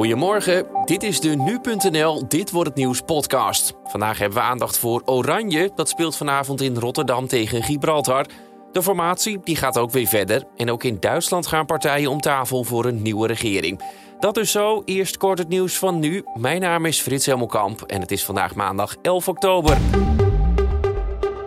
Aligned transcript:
Goedemorgen, 0.00 0.66
dit 0.84 1.02
is 1.02 1.20
de 1.20 1.28
Nu.nl 1.28 2.28
Dit 2.28 2.50
Wordt 2.50 2.68
Het 2.68 2.78
Nieuws 2.78 3.00
podcast. 3.00 3.72
Vandaag 3.84 4.18
hebben 4.18 4.38
we 4.38 4.44
aandacht 4.44 4.78
voor 4.78 5.02
Oranje. 5.04 5.70
Dat 5.74 5.88
speelt 5.88 6.16
vanavond 6.16 6.60
in 6.60 6.76
Rotterdam 6.76 7.26
tegen 7.26 7.62
Gibraltar. 7.62 8.26
De 8.72 8.82
formatie 8.82 9.38
die 9.44 9.56
gaat 9.56 9.78
ook 9.78 9.90
weer 9.90 10.06
verder. 10.06 10.44
En 10.56 10.70
ook 10.70 10.84
in 10.84 11.00
Duitsland 11.00 11.46
gaan 11.46 11.66
partijen 11.66 12.10
om 12.10 12.20
tafel 12.20 12.64
voor 12.64 12.84
een 12.84 13.02
nieuwe 13.02 13.26
regering. 13.26 13.80
Dat 14.20 14.36
is 14.36 14.50
zo. 14.50 14.82
Eerst 14.84 15.16
kort 15.16 15.38
het 15.38 15.48
nieuws 15.48 15.78
van 15.78 15.98
nu. 15.98 16.24
Mijn 16.34 16.60
naam 16.60 16.84
is 16.86 17.00
Frits 17.00 17.26
Helmelkamp 17.26 17.82
en 17.82 18.00
het 18.00 18.10
is 18.10 18.24
vandaag 18.24 18.54
maandag 18.54 18.96
11 19.02 19.28
oktober. 19.28 19.76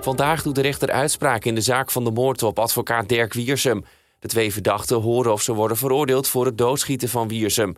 Vandaag 0.02 0.44
doet 0.44 0.56
de 0.56 0.62
rechter 0.62 0.92
uitspraak 0.92 1.46
in 1.46 1.56
de 1.56 1.62
zaak 1.62 1.92
van 1.92 2.04
de 2.04 2.12
moord 2.12 2.44
op 2.44 2.60
advocaat 2.60 3.10
Dirk 3.10 3.34
Wiersum. 3.34 3.86
De 4.20 4.28
twee 4.28 4.54
verdachten 4.54 5.02
horen 5.02 5.32
of 5.32 5.42
ze 5.42 5.54
worden 5.54 5.78
veroordeeld 5.78 6.28
voor 6.28 6.46
het 6.46 6.58
doodschieten 6.58 7.10
van 7.10 7.28
Wiersum. 7.28 7.76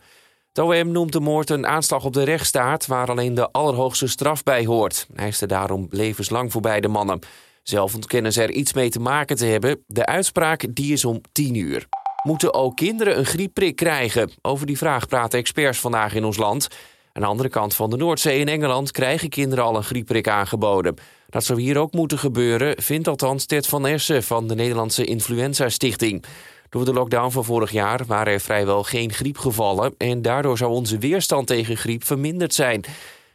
Het 0.56 0.64
OM 0.64 0.92
noemt 0.92 1.12
de 1.12 1.20
moord 1.20 1.50
een 1.50 1.66
aanslag 1.66 2.04
op 2.04 2.12
de 2.12 2.22
rechtsstaat 2.22 2.86
waar 2.86 3.10
alleen 3.10 3.34
de 3.34 3.50
allerhoogste 3.50 4.06
straf 4.06 4.42
bij 4.42 4.64
hoort. 4.64 5.06
Hij 5.14 5.28
is 5.28 5.40
er 5.40 5.48
daarom 5.48 5.86
levenslang 5.90 6.52
voor 6.52 6.60
beide 6.60 6.88
mannen. 6.88 7.18
Zelf 7.62 7.94
ontkennen 7.94 8.32
ze 8.32 8.42
er 8.42 8.50
iets 8.50 8.72
mee 8.72 8.88
te 8.88 9.00
maken 9.00 9.36
te 9.36 9.46
hebben. 9.46 9.84
De 9.86 10.06
uitspraak 10.06 10.66
die 10.70 10.92
is 10.92 11.04
om 11.04 11.20
10 11.32 11.54
uur. 11.54 11.86
Moeten 12.22 12.54
ook 12.54 12.76
kinderen 12.76 13.18
een 13.18 13.24
griepprik 13.24 13.76
krijgen? 13.76 14.30
Over 14.42 14.66
die 14.66 14.78
vraag 14.78 15.08
praten 15.08 15.38
experts 15.38 15.78
vandaag 15.78 16.14
in 16.14 16.24
ons 16.24 16.36
land. 16.36 16.68
Aan 17.12 17.22
de 17.22 17.28
andere 17.28 17.48
kant 17.48 17.74
van 17.74 17.90
de 17.90 17.96
Noordzee 17.96 18.38
in 18.38 18.48
Engeland 18.48 18.90
krijgen 18.90 19.28
kinderen 19.28 19.64
al 19.64 19.76
een 19.76 19.84
griepprik 19.84 20.28
aangeboden. 20.28 20.94
Dat 21.28 21.44
zou 21.44 21.60
hier 21.60 21.78
ook 21.78 21.92
moeten 21.92 22.18
gebeuren, 22.18 22.82
vindt 22.82 23.08
althans 23.08 23.46
Ted 23.46 23.66
van 23.66 23.86
Essen 23.86 24.22
van 24.22 24.48
de 24.48 24.54
Nederlandse 24.54 25.04
Influenza 25.04 25.68
Stichting. 25.68 26.24
Door 26.70 26.84
de 26.84 26.92
lockdown 26.92 27.30
van 27.30 27.44
vorig 27.44 27.70
jaar 27.70 28.00
waren 28.06 28.32
er 28.32 28.40
vrijwel 28.40 28.82
geen 28.82 29.12
griepgevallen 29.12 29.94
en 29.98 30.22
daardoor 30.22 30.58
zou 30.58 30.70
onze 30.70 30.98
weerstand 30.98 31.46
tegen 31.46 31.76
griep 31.76 32.04
verminderd 32.04 32.54
zijn. 32.54 32.84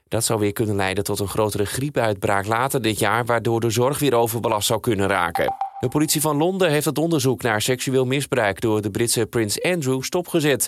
Dat 0.07 0.23
zou 0.23 0.39
weer 0.39 0.53
kunnen 0.53 0.75
leiden 0.75 1.03
tot 1.03 1.19
een 1.19 1.27
grotere 1.27 1.65
griepuitbraak 1.65 2.45
later 2.45 2.81
dit 2.81 2.99
jaar, 2.99 3.25
waardoor 3.25 3.59
de 3.59 3.69
zorg 3.69 3.99
weer 3.99 4.13
overbelast 4.13 4.67
zou 4.67 4.79
kunnen 4.79 5.07
raken. 5.07 5.53
De 5.79 5.87
politie 5.87 6.21
van 6.21 6.37
Londen 6.37 6.69
heeft 6.69 6.85
het 6.85 6.97
onderzoek 6.97 7.41
naar 7.41 7.61
seksueel 7.61 8.05
misbruik 8.05 8.61
door 8.61 8.81
de 8.81 8.91
Britse 8.91 9.25
prins 9.25 9.61
Andrew 9.61 10.01
stopgezet. 10.01 10.67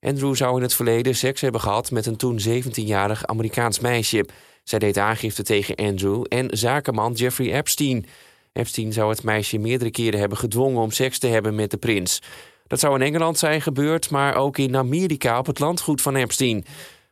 Andrew 0.00 0.34
zou 0.34 0.56
in 0.56 0.62
het 0.62 0.74
verleden 0.74 1.14
seks 1.14 1.40
hebben 1.40 1.60
gehad 1.60 1.90
met 1.90 2.06
een 2.06 2.16
toen 2.16 2.40
17-jarig 2.48 3.26
Amerikaans 3.26 3.80
meisje. 3.80 4.26
Zij 4.64 4.78
deed 4.78 4.98
aangifte 4.98 5.42
tegen 5.42 5.74
Andrew 5.74 6.24
en 6.28 6.48
zakenman 6.50 7.12
Jeffrey 7.12 7.52
Epstein. 7.52 8.06
Epstein 8.52 8.92
zou 8.92 9.10
het 9.10 9.22
meisje 9.22 9.58
meerdere 9.58 9.90
keren 9.90 10.20
hebben 10.20 10.38
gedwongen 10.38 10.82
om 10.82 10.90
seks 10.90 11.18
te 11.18 11.26
hebben 11.26 11.54
met 11.54 11.70
de 11.70 11.76
prins. 11.76 12.22
Dat 12.66 12.80
zou 12.80 12.94
in 12.94 13.06
Engeland 13.06 13.38
zijn 13.38 13.60
gebeurd, 13.60 14.10
maar 14.10 14.36
ook 14.36 14.58
in 14.58 14.76
Amerika 14.76 15.38
op 15.38 15.46
het 15.46 15.58
landgoed 15.58 16.00
van 16.00 16.16
Epstein. 16.16 16.64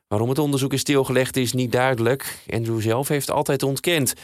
Waarom 0.08 0.28
het 0.28 0.38
onderzoek 0.38 0.72
is 0.72 0.80
stilgelegd 0.80 1.36
is 1.36 1.52
niet 1.52 1.72
duidelijk. 1.72 2.38
Andrew 2.50 2.80
zelf 2.80 3.08
heeft 3.08 3.30
altijd 3.30 3.62
ontkend. 3.62 4.14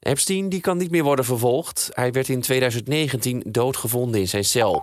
Epstein 0.00 0.48
die 0.48 0.60
kan 0.60 0.76
niet 0.76 0.90
meer 0.90 1.02
worden 1.02 1.24
vervolgd. 1.24 1.90
Hij 1.92 2.12
werd 2.12 2.28
in 2.28 2.40
2019 2.40 3.42
doodgevonden 3.46 4.20
in 4.20 4.28
zijn 4.28 4.44
cel. 4.44 4.82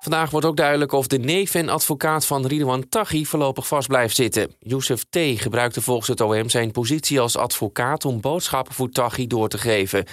Vandaag 0.00 0.30
wordt 0.30 0.46
ook 0.46 0.56
duidelijk 0.56 0.92
of 0.92 1.06
de 1.06 1.18
neef 1.18 1.54
en 1.54 1.68
advocaat 1.68 2.26
van 2.26 2.46
Ridwan 2.46 2.88
Taghi 2.88 3.26
voorlopig 3.26 3.66
vast 3.66 3.88
blijft 3.88 4.16
zitten. 4.16 4.54
Youssef 4.58 5.04
T. 5.10 5.18
gebruikte 5.18 5.82
volgens 5.82 6.08
het 6.08 6.20
OM 6.20 6.48
zijn 6.48 6.70
positie 6.70 7.20
als 7.20 7.36
advocaat 7.36 8.04
om 8.04 8.20
boodschappen 8.20 8.74
voor 8.74 8.90
Taghi 8.90 9.26
door 9.26 9.48
te 9.48 9.58
geven. 9.58 10.04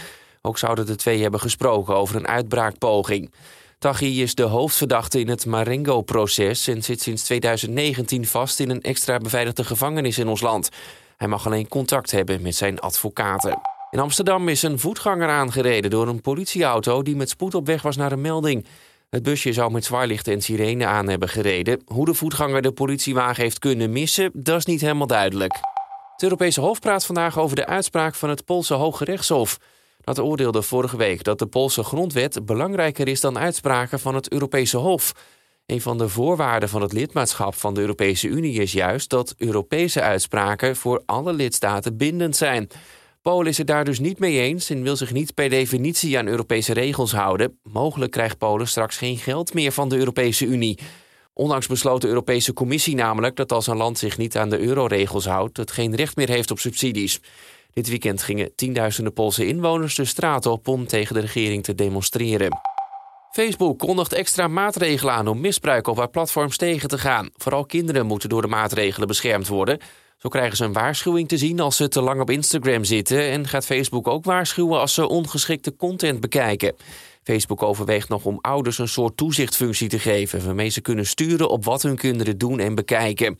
Ook 0.45 0.57
zouden 0.57 0.85
de 0.85 0.95
twee 0.95 1.21
hebben 1.21 1.39
gesproken 1.39 1.95
over 1.95 2.15
een 2.15 2.27
uitbraakpoging. 2.27 3.31
Taghi 3.79 4.21
is 4.21 4.35
de 4.35 4.43
hoofdverdachte 4.43 5.19
in 5.19 5.29
het 5.29 5.45
Marengo-proces 5.45 6.67
en 6.67 6.83
zit 6.83 7.01
sinds 7.01 7.23
2019 7.23 8.27
vast 8.27 8.59
in 8.59 8.69
een 8.69 8.81
extra 8.81 9.17
beveiligde 9.17 9.63
gevangenis 9.63 10.17
in 10.17 10.27
ons 10.27 10.41
land. 10.41 10.69
Hij 11.17 11.27
mag 11.27 11.45
alleen 11.45 11.67
contact 11.67 12.11
hebben 12.11 12.41
met 12.41 12.55
zijn 12.55 12.79
advocaten. 12.79 13.59
In 13.91 13.99
Amsterdam 13.99 14.49
is 14.49 14.61
een 14.61 14.79
voetganger 14.79 15.29
aangereden 15.29 15.89
door 15.89 16.07
een 16.07 16.21
politieauto 16.21 17.01
die 17.01 17.15
met 17.15 17.29
spoed 17.29 17.55
op 17.55 17.65
weg 17.65 17.81
was 17.81 17.95
naar 17.95 18.11
een 18.11 18.21
melding. 18.21 18.65
Het 19.09 19.23
busje 19.23 19.53
zou 19.53 19.71
met 19.71 19.85
zwaarlichten 19.85 20.33
en 20.33 20.41
sirene 20.41 20.85
aan 20.85 21.09
hebben 21.09 21.29
gereden. 21.29 21.81
Hoe 21.85 22.05
de 22.05 22.13
voetganger 22.13 22.61
de 22.61 22.71
politiewagen 22.71 23.43
heeft 23.43 23.59
kunnen 23.59 23.91
missen, 23.91 24.31
dat 24.33 24.57
is 24.57 24.65
niet 24.65 24.81
helemaal 24.81 25.07
duidelijk. 25.07 25.53
Het 26.13 26.23
Europese 26.23 26.61
Hof 26.61 26.79
praat 26.79 27.05
vandaag 27.05 27.39
over 27.39 27.55
de 27.55 27.65
uitspraak 27.65 28.15
van 28.15 28.29
het 28.29 28.45
Poolse 28.45 28.73
Hoge 28.73 29.03
Rechtshof. 29.03 29.57
Dat 30.05 30.19
oordeelde 30.19 30.61
vorige 30.61 30.97
week 30.97 31.23
dat 31.23 31.39
de 31.39 31.45
Poolse 31.45 31.83
grondwet 31.83 32.45
belangrijker 32.45 33.07
is 33.07 33.21
dan 33.21 33.37
uitspraken 33.37 33.99
van 33.99 34.15
het 34.15 34.31
Europese 34.31 34.77
Hof. 34.77 35.11
Een 35.65 35.81
van 35.81 35.97
de 35.97 36.09
voorwaarden 36.09 36.69
van 36.69 36.81
het 36.81 36.93
lidmaatschap 36.93 37.55
van 37.55 37.73
de 37.73 37.81
Europese 37.81 38.27
Unie 38.27 38.61
is 38.61 38.71
juist 38.71 39.09
dat 39.09 39.35
Europese 39.37 40.01
uitspraken 40.01 40.75
voor 40.75 41.03
alle 41.05 41.33
lidstaten 41.33 41.97
bindend 41.97 42.35
zijn. 42.35 42.69
Polen 43.21 43.47
is 43.47 43.57
het 43.57 43.67
daar 43.67 43.85
dus 43.85 43.99
niet 43.99 44.19
mee 44.19 44.39
eens 44.39 44.69
en 44.69 44.83
wil 44.83 44.95
zich 44.95 45.11
niet 45.11 45.33
per 45.33 45.49
definitie 45.49 46.17
aan 46.17 46.27
Europese 46.27 46.73
regels 46.73 47.11
houden. 47.11 47.59
Mogelijk 47.63 48.11
krijgt 48.11 48.37
Polen 48.37 48.67
straks 48.67 48.97
geen 48.97 49.17
geld 49.17 49.53
meer 49.53 49.71
van 49.71 49.89
de 49.89 49.97
Europese 49.97 50.45
Unie. 50.45 50.79
Onlangs 51.33 51.67
besloot 51.67 52.01
de 52.01 52.07
Europese 52.07 52.53
Commissie 52.53 52.95
namelijk 52.95 53.35
dat 53.35 53.51
als 53.51 53.67
een 53.67 53.77
land 53.77 53.97
zich 53.97 54.17
niet 54.17 54.37
aan 54.37 54.49
de 54.49 54.59
euroregels 54.59 55.25
houdt, 55.25 55.57
het 55.57 55.71
geen 55.71 55.95
recht 55.95 56.15
meer 56.15 56.29
heeft 56.29 56.51
op 56.51 56.59
subsidies. 56.59 57.19
Dit 57.75 57.89
weekend 57.89 58.23
gingen 58.23 58.55
tienduizenden 58.55 59.13
Poolse 59.13 59.47
inwoners 59.47 59.95
de 59.95 60.05
straat 60.05 60.45
op 60.45 60.67
om 60.67 60.87
tegen 60.87 61.13
de 61.13 61.19
regering 61.19 61.63
te 61.63 61.75
demonstreren. 61.75 62.59
Facebook 63.31 63.79
kondigt 63.79 64.13
extra 64.13 64.47
maatregelen 64.47 65.13
aan 65.13 65.27
om 65.27 65.39
misbruik 65.39 65.87
op 65.87 65.97
haar 65.97 66.09
platforms 66.09 66.57
tegen 66.57 66.89
te 66.89 66.97
gaan. 66.97 67.29
Vooral 67.33 67.65
kinderen 67.65 68.05
moeten 68.05 68.29
door 68.29 68.41
de 68.41 68.47
maatregelen 68.47 69.07
beschermd 69.07 69.47
worden. 69.47 69.79
Zo 70.17 70.29
krijgen 70.29 70.57
ze 70.57 70.63
een 70.63 70.73
waarschuwing 70.73 71.27
te 71.27 71.37
zien 71.37 71.59
als 71.59 71.75
ze 71.75 71.87
te 71.87 72.01
lang 72.01 72.21
op 72.21 72.29
Instagram 72.29 72.83
zitten 72.83 73.29
en 73.29 73.47
gaat 73.47 73.65
Facebook 73.65 74.07
ook 74.07 74.25
waarschuwen 74.25 74.79
als 74.79 74.93
ze 74.93 75.07
ongeschikte 75.07 75.75
content 75.75 76.19
bekijken. 76.19 76.75
Facebook 77.23 77.63
overweegt 77.63 78.09
nog 78.09 78.25
om 78.25 78.37
ouders 78.41 78.77
een 78.77 78.87
soort 78.87 79.17
toezichtfunctie 79.17 79.89
te 79.89 79.99
geven, 79.99 80.45
waarmee 80.45 80.69
ze 80.69 80.81
kunnen 80.81 81.05
sturen 81.05 81.49
op 81.49 81.65
wat 81.65 81.81
hun 81.81 81.95
kinderen 81.95 82.37
doen 82.37 82.59
en 82.59 82.75
bekijken. 82.75 83.37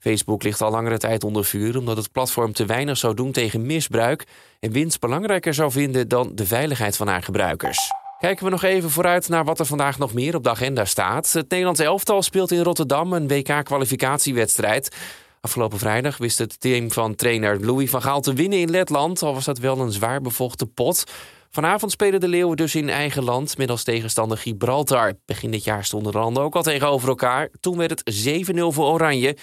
Facebook 0.00 0.42
ligt 0.42 0.60
al 0.60 0.70
langere 0.70 0.98
tijd 0.98 1.24
onder 1.24 1.44
vuur 1.44 1.78
omdat 1.78 1.96
het 1.96 2.12
platform 2.12 2.52
te 2.52 2.66
weinig 2.66 2.96
zou 2.96 3.14
doen 3.14 3.32
tegen 3.32 3.66
misbruik 3.66 4.26
en 4.60 4.72
winst 4.72 5.00
belangrijker 5.00 5.54
zou 5.54 5.70
vinden 5.70 6.08
dan 6.08 6.30
de 6.34 6.46
veiligheid 6.46 6.96
van 6.96 7.08
haar 7.08 7.22
gebruikers. 7.22 7.78
Kijken 8.18 8.44
we 8.44 8.50
nog 8.50 8.62
even 8.62 8.90
vooruit 8.90 9.28
naar 9.28 9.44
wat 9.44 9.58
er 9.58 9.66
vandaag 9.66 9.98
nog 9.98 10.14
meer 10.14 10.34
op 10.34 10.44
de 10.44 10.50
agenda 10.50 10.84
staat. 10.84 11.32
Het 11.32 11.50
Nederlands 11.50 11.80
elftal 11.80 12.22
speelt 12.22 12.50
in 12.50 12.62
Rotterdam 12.62 13.12
een 13.12 13.28
WK-kwalificatiewedstrijd. 13.28 14.96
Afgelopen 15.40 15.78
vrijdag 15.78 16.16
wist 16.16 16.38
het 16.38 16.60
team 16.60 16.90
van 16.90 17.14
trainer 17.14 17.64
Louis 17.64 17.90
van 17.90 18.02
Gaal 18.02 18.20
te 18.20 18.32
winnen 18.32 18.58
in 18.58 18.70
Letland, 18.70 19.22
al 19.22 19.34
was 19.34 19.44
dat 19.44 19.58
wel 19.58 19.78
een 19.78 19.92
zwaar 19.92 20.20
bevochten 20.20 20.72
pot. 20.72 21.04
Vanavond 21.50 21.92
spelen 21.92 22.20
de 22.20 22.28
Leeuwen 22.28 22.56
dus 22.56 22.74
in 22.74 22.88
eigen 22.88 23.24
land 23.24 23.68
als 23.68 23.82
tegenstander 23.82 24.38
Gibraltar. 24.38 25.12
Begin 25.26 25.50
dit 25.50 25.64
jaar 25.64 25.84
stonden 25.84 26.12
de 26.12 26.18
landen 26.18 26.42
ook 26.42 26.56
al 26.56 26.62
tegenover 26.62 27.08
elkaar. 27.08 27.48
Toen 27.60 27.76
werd 27.76 28.02
het 28.04 28.50
7-0 28.54 28.60
voor 28.66 28.86
Oranje. 28.86 29.36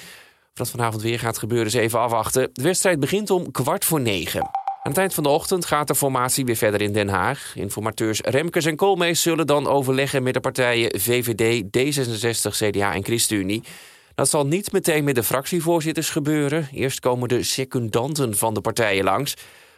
Dat 0.58 0.70
vanavond 0.70 1.02
weer 1.02 1.20
gaat 1.20 1.38
gebeuren 1.38 1.68
is 1.68 1.74
even 1.74 2.00
afwachten. 2.00 2.50
De 2.54 2.62
wedstrijd 2.62 3.00
begint 3.00 3.30
om 3.30 3.52
kwart 3.52 3.86
voor 3.86 4.02
negen. 4.02 4.42
Aan 4.42 4.94
het 4.94 4.98
eind 4.98 5.14
van 5.14 5.24
de 5.24 5.30
ochtend 5.30 5.66
gaat 5.66 5.88
de 5.88 5.96
formatie 5.96 6.46
weer 6.46 6.56
verder 6.56 6.82
in 6.82 6.94
Den 6.94 7.10
Haag. 7.10 7.52
Informateurs 7.56 8.22
Remkes 8.22 8.66
en 8.66 8.76
Koolmees 8.76 9.22
zullen 9.22 9.48
dan 9.48 9.68
overleggen 9.68 10.24
met 10.24 10.34
de 10.34 10.40
partijen 10.40 11.00
VVD, 11.00 11.64
D66, 11.64 12.68
CDA 12.68 12.94
en 12.94 13.04
ChristenUnie. 13.04 13.64
Dat 14.16 14.30
zal 14.30 14.48
niet 14.48 14.72
meteen 14.72 15.04
met 15.04 15.16
de 15.16 15.24
fractievoorzitters 15.24 16.10
gebeuren. 16.10 16.68
Eerst 16.72 17.00
komen 17.00 17.30
de 17.30 17.44
secundanten 17.44 18.38
van 18.38 18.54
de 18.54 18.62
partijen 18.62 19.04
langs. 19.04 19.34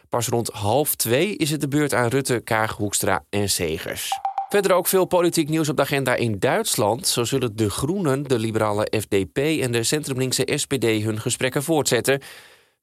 Pas 0.08 0.28
rond 0.28 0.48
half 0.48 0.94
twee 0.94 1.36
is 1.36 1.50
het 1.50 1.60
de 1.60 1.68
beurt 1.68 1.94
aan 1.94 2.08
Rutte, 2.08 2.40
Kaag, 2.40 2.76
Hoekstra 2.76 3.24
en 3.30 3.50
Segers. 3.50 4.29
Verder 4.50 4.72
ook 4.72 4.86
veel 4.86 5.04
politiek 5.04 5.48
nieuws 5.48 5.68
op 5.68 5.76
de 5.76 5.82
agenda 5.82 6.14
in 6.14 6.38
Duitsland. 6.38 7.06
Zo 7.06 7.24
zullen 7.24 7.56
de 7.56 7.70
Groenen, 7.70 8.22
de 8.22 8.38
liberale 8.38 8.92
FDP 9.00 9.38
en 9.38 9.72
de 9.72 9.82
centrumlinkse 9.82 10.48
SPD 10.54 10.84
hun 10.84 11.20
gesprekken 11.20 11.62
voortzetten. 11.62 12.20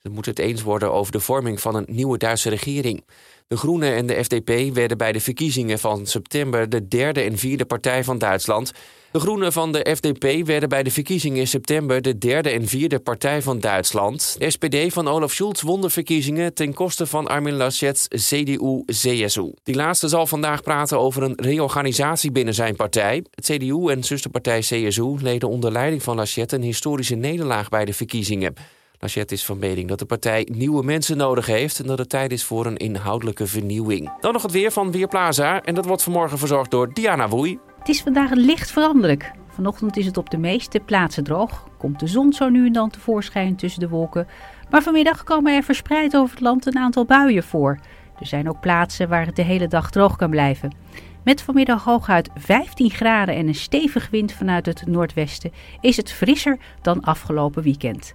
Ze 0.01 0.09
moeten 0.09 0.31
het 0.31 0.41
eens 0.41 0.61
worden 0.61 0.91
over 0.91 1.11
de 1.11 1.19
vorming 1.19 1.61
van 1.61 1.75
een 1.75 1.85
nieuwe 1.87 2.17
Duitse 2.17 2.49
regering. 2.49 3.03
De 3.47 3.57
Groenen 3.57 3.95
en 3.95 4.05
de 4.05 4.23
FDP 4.23 4.73
werden 4.73 4.97
bij 4.97 5.11
de 5.11 5.19
verkiezingen 5.19 5.79
van 5.79 6.05
september 6.05 6.69
de 6.69 6.87
derde 6.87 7.21
en 7.21 7.37
vierde 7.37 7.65
partij 7.65 8.03
van 8.03 8.17
Duitsland. 8.17 8.73
De 9.11 9.19
Groenen 9.19 9.53
van 9.53 9.71
de 9.71 9.95
FDP 9.95 10.45
werden 10.45 10.69
bij 10.69 10.83
de 10.83 10.91
verkiezingen 10.91 11.39
in 11.39 11.47
september 11.47 12.01
de 12.01 12.17
derde 12.17 12.49
en 12.49 12.67
vierde 12.67 12.99
partij 12.99 13.41
van 13.41 13.59
Duitsland. 13.59 14.35
De 14.39 14.49
SPD 14.49 14.93
van 14.93 15.07
Olaf 15.07 15.31
Schulz 15.31 15.61
won 15.61 15.81
de 15.81 15.89
verkiezingen 15.89 16.53
ten 16.53 16.73
koste 16.73 17.05
van 17.05 17.27
Armin 17.27 17.53
Laschets 17.53 18.07
CDU-CSU. 18.07 19.53
Die 19.63 19.75
laatste 19.75 20.07
zal 20.07 20.27
vandaag 20.27 20.61
praten 20.61 20.99
over 20.99 21.23
een 21.23 21.33
reorganisatie 21.35 22.31
binnen 22.31 22.53
zijn 22.53 22.75
partij. 22.75 23.23
Het 23.31 23.45
CDU 23.45 23.87
en 23.87 24.03
zusterpartij 24.03 24.59
CSU 24.59 25.15
leden 25.21 25.49
onder 25.49 25.71
leiding 25.71 26.03
van 26.03 26.15
Laschet 26.15 26.51
een 26.51 26.61
historische 26.61 27.15
nederlaag 27.15 27.69
bij 27.69 27.85
de 27.85 27.93
verkiezingen. 27.93 28.53
Laschet 28.99 29.31
is 29.31 29.45
van 29.45 29.59
mening 29.59 29.87
dat 29.87 29.99
de 29.99 30.05
partij 30.05 30.47
nieuwe 30.51 30.83
mensen 30.83 31.17
nodig 31.17 31.45
heeft 31.45 31.79
en 31.79 31.87
dat 31.87 31.97
het 31.97 32.09
tijd 32.09 32.31
is 32.31 32.43
voor 32.43 32.65
een 32.65 32.77
inhoudelijke 32.77 33.47
vernieuwing. 33.47 34.11
Dan 34.19 34.33
nog 34.33 34.41
het 34.41 34.51
weer 34.51 34.71
van 34.71 34.91
Weerplaza 34.91 35.61
en 35.63 35.75
dat 35.75 35.85
wordt 35.85 36.03
vanmorgen 36.03 36.37
verzorgd 36.37 36.71
door 36.71 36.93
Diana 36.93 37.27
Woei. 37.27 37.59
Het 37.79 37.89
is 37.89 38.01
vandaag 38.01 38.31
licht 38.31 38.71
veranderlijk. 38.71 39.31
Vanochtend 39.47 39.97
is 39.97 40.05
het 40.05 40.17
op 40.17 40.29
de 40.29 40.37
meeste 40.37 40.79
plaatsen 40.79 41.23
droog. 41.23 41.67
Komt 41.77 41.99
de 41.99 42.07
zon 42.07 42.33
zo 42.33 42.49
nu 42.49 42.65
en 42.65 42.73
dan 42.73 42.89
tevoorschijn 42.89 43.55
tussen 43.55 43.79
de 43.79 43.89
wolken. 43.89 44.27
Maar 44.69 44.83
vanmiddag 44.83 45.23
komen 45.23 45.55
er 45.55 45.63
verspreid 45.63 46.15
over 46.15 46.35
het 46.35 46.43
land 46.43 46.65
een 46.65 46.77
aantal 46.77 47.05
buien 47.05 47.43
voor. 47.43 47.79
Er 48.19 48.27
zijn 48.27 48.49
ook 48.49 48.59
plaatsen 48.59 49.09
waar 49.09 49.25
het 49.25 49.35
de 49.35 49.41
hele 49.41 49.67
dag 49.67 49.89
droog 49.89 50.15
kan 50.15 50.29
blijven. 50.29 50.75
Met 51.23 51.41
vanmiddag 51.41 51.83
hooguit 51.83 52.29
15 52.35 52.89
graden 52.89 53.35
en 53.35 53.47
een 53.47 53.55
stevige 53.55 54.07
wind 54.11 54.31
vanuit 54.31 54.65
het 54.65 54.87
noordwesten 54.87 55.51
is 55.81 55.97
het 55.97 56.11
frisser 56.11 56.57
dan 56.81 57.01
afgelopen 57.01 57.63
weekend. 57.63 58.13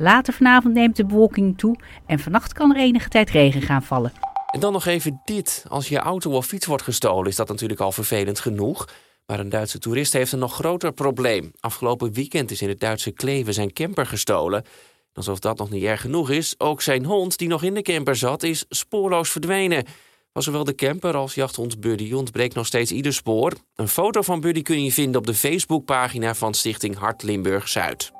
Later 0.00 0.34
vanavond 0.34 0.74
neemt 0.74 0.96
de 0.96 1.06
bewolking 1.06 1.58
toe 1.58 1.76
en 2.06 2.18
vannacht 2.18 2.52
kan 2.52 2.74
er 2.74 2.80
enige 2.80 3.08
tijd 3.08 3.30
regen 3.30 3.62
gaan 3.62 3.82
vallen. 3.82 4.12
En 4.50 4.60
dan 4.60 4.72
nog 4.72 4.86
even 4.86 5.20
dit. 5.24 5.64
Als 5.68 5.88
je 5.88 5.98
auto 5.98 6.30
of 6.30 6.46
fiets 6.46 6.66
wordt 6.66 6.82
gestolen, 6.82 7.30
is 7.30 7.36
dat 7.36 7.48
natuurlijk 7.48 7.80
al 7.80 7.92
vervelend 7.92 8.40
genoeg. 8.40 8.88
Maar 9.26 9.40
een 9.40 9.48
Duitse 9.48 9.78
toerist 9.78 10.12
heeft 10.12 10.32
een 10.32 10.38
nog 10.38 10.54
groter 10.54 10.92
probleem. 10.92 11.52
Afgelopen 11.60 12.12
weekend 12.12 12.50
is 12.50 12.62
in 12.62 12.68
het 12.68 12.80
Duitse 12.80 13.10
Kleven 13.10 13.54
zijn 13.54 13.72
camper 13.72 14.06
gestolen. 14.06 14.64
Alsof 15.12 15.38
dat 15.38 15.58
nog 15.58 15.70
niet 15.70 15.84
erg 15.84 16.00
genoeg 16.00 16.30
is, 16.30 16.54
ook 16.58 16.82
zijn 16.82 17.04
hond 17.04 17.38
die 17.38 17.48
nog 17.48 17.62
in 17.62 17.74
de 17.74 17.82
camper 17.82 18.16
zat, 18.16 18.42
is 18.42 18.64
spoorloos 18.68 19.30
verdwenen. 19.30 19.84
Was 20.32 20.44
zowel 20.44 20.64
de 20.64 20.74
camper 20.74 21.16
als 21.16 21.34
jachthond 21.34 21.80
Buddy 21.80 22.12
ontbreekt 22.12 22.54
nog 22.54 22.66
steeds 22.66 22.92
ieder 22.92 23.12
spoor. 23.12 23.52
Een 23.74 23.88
foto 23.88 24.22
van 24.22 24.40
Buddy 24.40 24.62
kun 24.62 24.84
je 24.84 24.92
vinden 24.92 25.20
op 25.20 25.26
de 25.26 25.34
Facebookpagina 25.34 26.34
van 26.34 26.54
Stichting 26.54 26.96
Hart 26.96 27.22
Limburg 27.22 27.68
Zuid. 27.68 28.17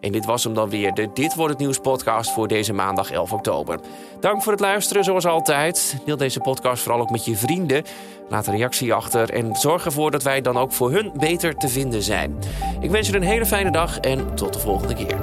En 0.00 0.12
dit 0.12 0.24
was 0.24 0.44
hem 0.44 0.54
dan 0.54 0.70
weer, 0.70 0.94
de 0.94 1.10
Dit 1.14 1.34
Wordt 1.34 1.52
Het 1.52 1.60
Nieuws 1.62 1.78
podcast 1.78 2.30
voor 2.30 2.48
deze 2.48 2.72
maandag 2.72 3.10
11 3.10 3.32
oktober. 3.32 3.80
Dank 4.20 4.42
voor 4.42 4.52
het 4.52 4.60
luisteren, 4.60 5.04
zoals 5.04 5.26
altijd. 5.26 5.96
Deel 6.04 6.16
deze 6.16 6.40
podcast 6.40 6.82
vooral 6.82 7.00
ook 7.00 7.10
met 7.10 7.24
je 7.24 7.36
vrienden. 7.36 7.84
Laat 8.28 8.46
een 8.46 8.56
reactie 8.56 8.94
achter 8.94 9.30
en 9.30 9.54
zorg 9.54 9.84
ervoor 9.84 10.10
dat 10.10 10.22
wij 10.22 10.40
dan 10.40 10.56
ook 10.56 10.72
voor 10.72 10.90
hun 10.90 11.12
beter 11.14 11.54
te 11.54 11.68
vinden 11.68 12.02
zijn. 12.02 12.38
Ik 12.80 12.90
wens 12.90 13.08
je 13.08 13.16
een 13.16 13.22
hele 13.22 13.46
fijne 13.46 13.70
dag 13.70 13.98
en 13.98 14.34
tot 14.34 14.52
de 14.52 14.58
volgende 14.58 14.94
keer. 14.94 15.16